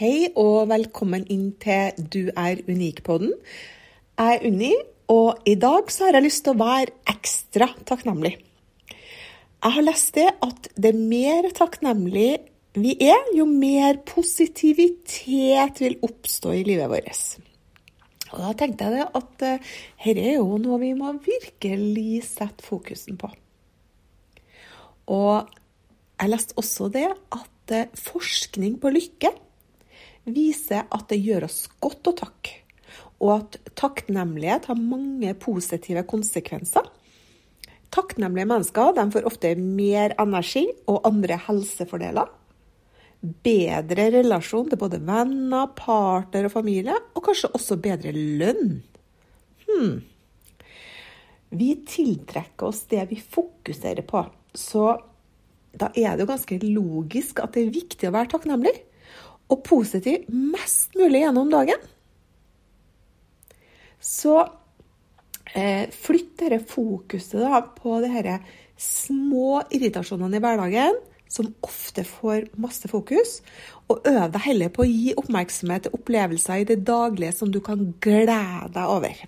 [0.00, 3.34] Hei og velkommen inn til Du er unik-podden.
[4.16, 4.70] Jeg er Unni,
[5.12, 8.30] og i dag så har jeg lyst til å være ekstra takknemlig.
[8.88, 12.30] Jeg har lest det at det mer takknemlig
[12.80, 17.20] vi er, jo mer positivitet vil oppstå i livet vårt.
[18.30, 19.52] Og Da tenkte jeg det at dette
[20.06, 23.28] her er jo noe vi må virkelig sette fokusen på.
[25.12, 25.44] Og
[26.16, 29.36] jeg leste også det at uh, forskning på lykke
[30.28, 32.56] viser at det gjør oss godt å takke,
[33.20, 36.86] og at takknemlighet har mange positive konsekvenser.
[37.90, 42.28] Takknemlige mennesker får ofte mer energi og andre helsefordeler.
[43.20, 48.78] Bedre relasjon til både venner, partner og familie, og kanskje også bedre lønn.
[49.66, 49.98] Hmm.
[51.50, 54.22] Vi tiltrekker oss det vi fokuserer på,
[54.54, 54.94] så
[55.74, 58.72] da er det jo ganske logisk at det er viktig å være takknemlig
[59.50, 61.82] og positiv mest mulig gjennom dagen.
[64.00, 64.38] Så
[65.52, 68.38] eh, flytt dette fokuset da, på de
[68.80, 71.00] små irritasjonene i hverdagen,
[71.30, 73.38] som ofte får masse fokus,
[73.90, 77.60] og øv deg heller på å gi oppmerksomhet til opplevelser i det daglige som du
[77.62, 78.40] kan glede
[78.74, 79.20] deg over.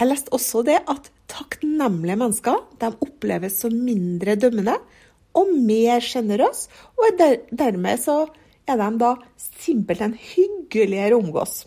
[0.00, 4.78] Jeg leste også det at takknemlige mennesker de oppleves som mindre dømmende
[5.36, 8.24] og mer sjenerøse, og der, dermed så
[8.68, 11.64] er de da simpelthen hyggeligere å omgås.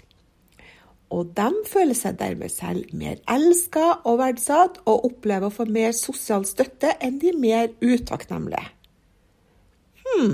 [1.13, 5.93] Og de føler seg dermed selv mer elska og verdsatt, og opplever å få mer
[5.97, 8.65] sosial støtte enn de mer utakknemlige.
[10.03, 10.33] Hm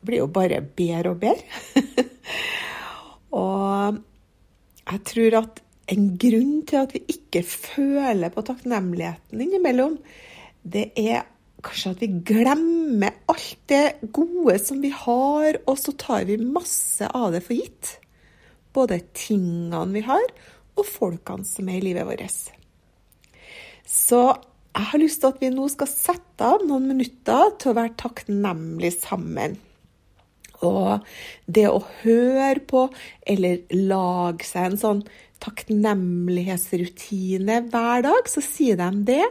[0.00, 1.44] Det blir jo bare bedre og bedre.
[3.40, 3.98] og
[4.90, 9.98] jeg tror at en grunn til at vi ikke føler på takknemligheten innimellom,
[10.62, 11.26] det er
[11.64, 17.06] kanskje at vi glemmer alt det gode som vi har, og så tar vi masse
[17.06, 17.96] av det for gitt.
[18.76, 20.26] Både tingene vi har,
[20.78, 22.38] og folkene som er i livet vårt.
[23.90, 24.20] Så
[24.70, 27.96] jeg har lyst til at vi nå skal sette av noen minutter til å være
[27.98, 29.58] takknemlige sammen.
[30.66, 31.06] Og
[31.48, 32.86] det å høre på,
[33.26, 35.02] eller lage seg en sånn
[35.40, 39.26] takknemlighetsrutine hver dag, så sier de det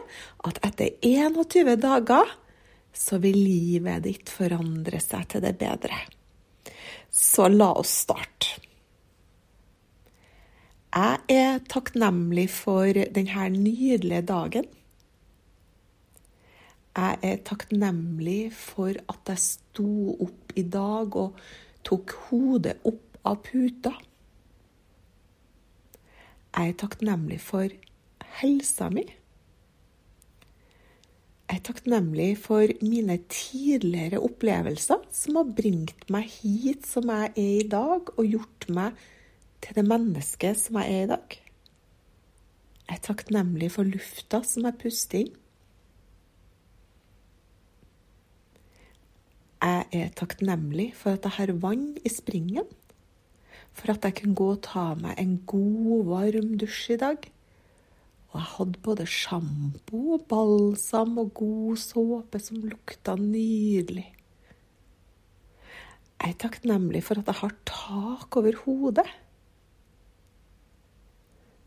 [0.46, 2.26] at etter 21 dager
[2.96, 5.98] så vil livet ditt forandre seg til det bedre.
[7.10, 8.60] Så la oss starte.
[10.90, 14.66] Jeg er takknemlig for denne nydelige dagen.
[16.98, 21.38] Jeg er takknemlig for at jeg sto opp i dag og
[21.86, 23.94] tok hodet opp av puta.
[26.50, 27.70] Jeg er takknemlig for
[28.40, 29.04] helsa mi.
[31.50, 37.54] Jeg er takknemlig for mine tidligere opplevelser som har bringt meg hit som jeg er
[37.60, 38.98] i dag, og gjort meg
[39.62, 41.38] til det mennesket som jeg er i dag.
[42.88, 45.32] Jeg er takknemlig for lufta som jeg puster inn.
[49.60, 52.66] Jeg er takknemlig for at jeg har vann i springen
[53.80, 57.28] for at jeg kunne gå og ta meg en god, varm dusj i dag.
[58.30, 64.06] Og jeg hadde både sjampo og balsam og god såpe som lukta nydelig.
[66.20, 69.08] Jeg er takknemlig for at jeg har tak over hodet.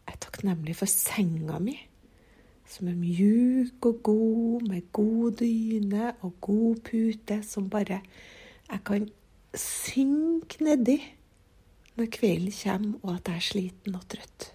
[0.05, 1.73] Jeg er takknemlig for senga mi,
[2.69, 8.03] som er mjuk og god, med god dyne og god pute, som bare
[8.69, 9.09] jeg kan
[9.57, 10.99] synke nedi
[11.97, 14.49] når kvelden kommer og at jeg er sliten og trøtt.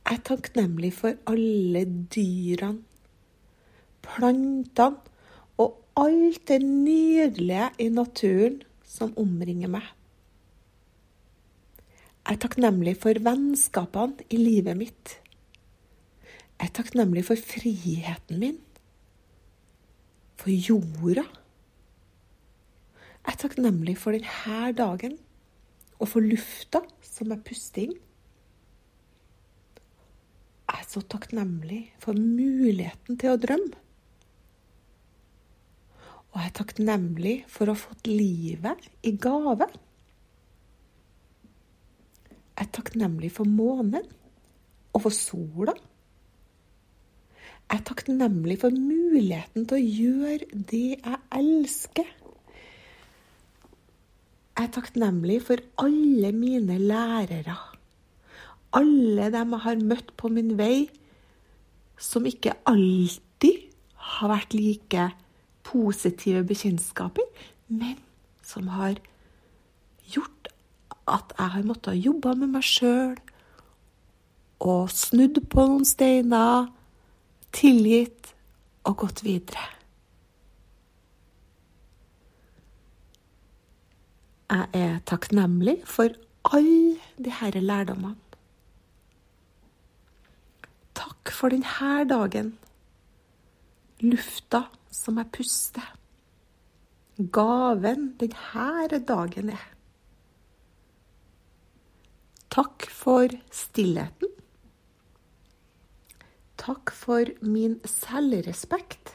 [0.00, 2.82] Jeg er takknemlig for alle dyrene,
[4.02, 4.98] plantene
[5.60, 9.86] og alt det nydelige i naturen som omringer meg.
[12.26, 15.14] Jeg er takknemlig for vennskapene i livet mitt.
[16.58, 18.58] Jeg er takknemlig for friheten min,
[20.40, 21.24] for jorda
[23.20, 25.18] jeg er takknemlig for denne dagen
[26.00, 27.98] og for lufta som jeg puster inn.
[30.70, 33.76] Jeg er så takknemlig for muligheten til å drømme.
[36.30, 39.66] Og jeg er takknemlig for å ha fått livet i gave.
[42.54, 44.06] Jeg er takknemlig for månen
[44.94, 45.74] og for sola.
[47.70, 52.08] Jeg er takknemlig for muligheten til å gjøre det jeg elsker.
[54.56, 57.56] Jeg er takknemlig for alle mine lærere.
[58.76, 60.90] Alle dem jeg har møtt på min vei,
[62.00, 63.66] som ikke alltid
[64.10, 65.08] har vært like
[65.66, 67.26] positive bekjentskaper,
[67.68, 67.98] men
[68.44, 68.98] som har
[70.10, 70.52] gjort
[71.10, 73.16] at jeg har måttet jobbe med meg sjøl
[74.60, 76.68] og snudd på noen steiner,
[77.56, 78.34] tilgitt
[78.84, 79.79] og gått videre.
[84.50, 86.10] Jeg er takknemlig for
[86.50, 88.16] alle disse lærdommene.
[90.98, 92.48] Takk for denne dagen.
[94.02, 95.86] Lufta som jeg puster.
[97.20, 99.62] Gaven denne dagen er.
[102.50, 104.34] Takk for stillheten.
[106.58, 109.14] Takk for min selvrespekt.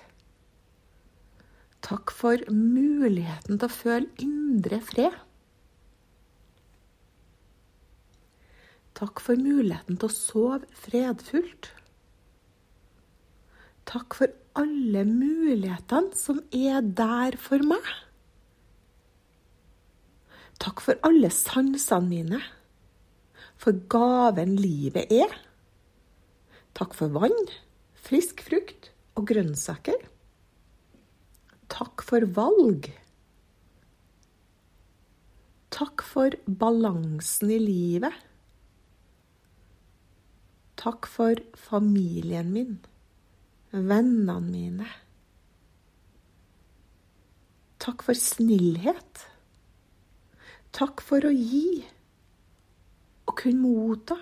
[1.86, 5.25] Takk for muligheten til å føle indre fred.
[8.96, 11.72] Takk for muligheten til å sove fredfullt.
[13.86, 17.90] Takk for alle mulighetene som er der for meg.
[20.64, 22.40] Takk for alle sansene mine,
[23.60, 25.34] for gaven livet er.
[26.76, 27.36] Takk for vann,
[28.08, 28.90] frisk frukt
[29.20, 30.00] og grønnsaker.
[31.72, 32.88] Takk for valg.
[35.76, 38.16] Takk for balansen i livet.
[40.86, 42.74] Takk for familien min
[43.72, 44.90] vennene mine.
[47.82, 49.24] Takk for snillhet.
[50.78, 51.82] Takk for å gi
[53.26, 54.20] og kunne motta.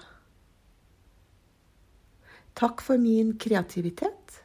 [2.55, 4.37] Takk for min kreativitet.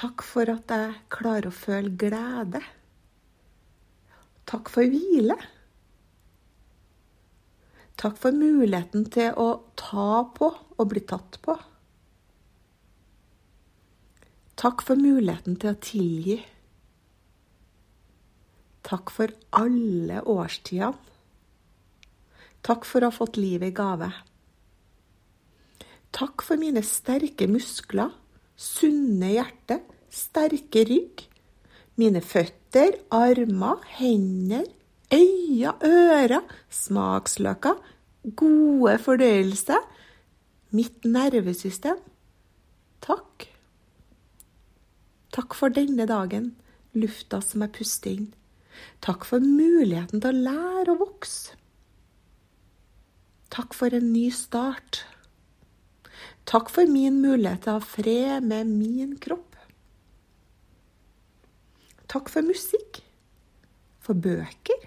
[0.00, 2.64] Takk for at jeg klarer å føle glede.
[4.48, 5.36] Takk for hvile.
[8.04, 9.46] Takk for muligheten til å
[9.80, 11.54] ta på og bli tatt på.
[14.60, 16.36] Takk for muligheten til å tilgi.
[18.84, 21.00] Takk for alle årstidene.
[22.64, 24.10] Takk for å ha fått livet i gave.
[26.12, 28.12] Takk for mine sterke muskler,
[28.52, 29.80] sunne hjerte,
[30.12, 31.24] sterke rygg,
[31.96, 34.68] mine føtter, armer, hender,
[35.14, 37.80] øyne, ører, smaksløker,
[38.36, 39.78] gode fordøyelse,
[40.74, 42.00] mitt nervesystem.
[43.04, 43.48] Takk.
[45.34, 46.54] Takk for denne dagen,
[46.94, 48.30] lufta som jeg puster inn.
[49.04, 51.58] Takk for muligheten til å lære å vokse.
[53.54, 55.04] Takk for en ny start.
[56.50, 59.54] Takk for min mulighet til å ha fred med min kropp.
[62.10, 63.00] Takk for musikk,
[64.02, 64.82] for bøker,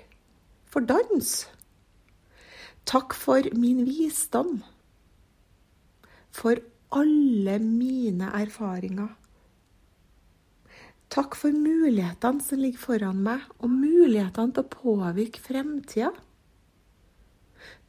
[0.77, 1.29] for dans.
[2.85, 4.59] Takk for min visdom,
[6.29, 6.59] for
[6.93, 9.09] alle mine erfaringer.
[11.09, 16.11] Takk for mulighetene som ligger foran meg, og mulighetene til å påvirke fremtida.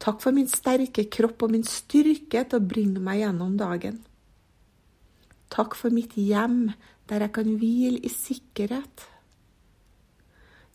[0.00, 3.98] Takk for min sterke kropp og min styrke til å bringe meg gjennom dagen.
[5.52, 6.70] Takk for mitt hjem,
[7.10, 9.04] der jeg kan hvile i sikkerhet.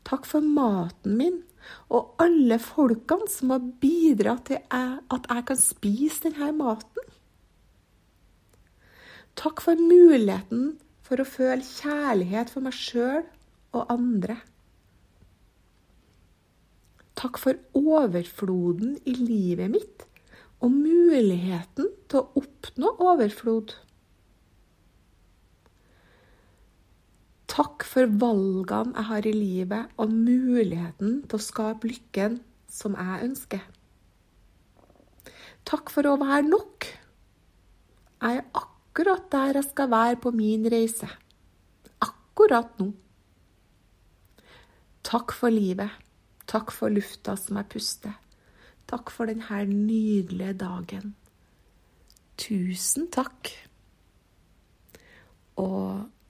[0.06, 1.42] Takk for maten min
[1.94, 7.12] og alle folkene som har bidratt til at jeg kan spise denne maten.
[9.40, 13.24] Takk for muligheten for å føle kjærlighet for meg sjøl
[13.74, 14.38] og andre.
[17.18, 20.06] Takk for overfloden i livet mitt
[20.64, 23.74] og muligheten til å oppnå overflod.
[27.54, 33.28] Takk for valgene jeg har i livet og muligheten til å skape lykken som jeg
[33.28, 33.62] ønsker.
[35.70, 36.88] Takk for å være nok.
[38.24, 41.10] Jeg er akkurat der jeg skal være på min reise.
[42.02, 42.90] Akkurat nå.
[45.06, 45.94] Takk for livet.
[46.50, 48.18] Takk for lufta som jeg puster.
[48.90, 51.14] Takk for denne nydelige dagen.
[52.42, 53.54] Tusen takk.
[55.62, 56.10] Og